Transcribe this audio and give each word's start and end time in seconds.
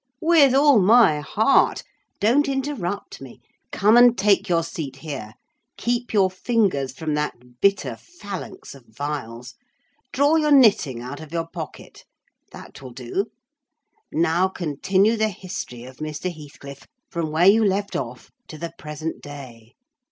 "With 0.19 0.55
all 0.55 0.79
my 0.79 1.19
heart! 1.19 1.83
Don't 2.19 2.49
interrupt 2.49 3.21
me. 3.21 3.39
Come 3.71 3.95
and 3.97 4.17
take 4.17 4.49
your 4.49 4.63
seat 4.63 4.95
here. 4.95 5.35
Keep 5.77 6.11
your 6.11 6.31
fingers 6.31 6.91
from 6.91 7.13
that 7.13 7.61
bitter 7.61 7.95
phalanx 7.95 8.73
of 8.73 8.85
vials. 8.87 9.53
Draw 10.11 10.37
your 10.37 10.51
knitting 10.51 11.03
out 11.03 11.19
of 11.19 11.31
your 11.31 11.45
pocket—that 11.45 12.81
will 12.81 12.89
do—now 12.93 14.47
continue 14.47 15.17
the 15.17 15.29
history 15.29 15.83
of 15.83 15.97
Mr. 15.97 16.33
Heathcliff, 16.35 16.87
from 17.11 17.29
where 17.29 17.45
you 17.45 17.63
left 17.63 17.95
off, 17.95 18.31
to 18.47 18.57
the 18.57 18.73
present 18.79 19.21
day. 19.21 19.75